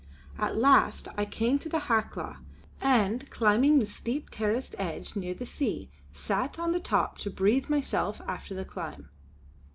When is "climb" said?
8.65-9.09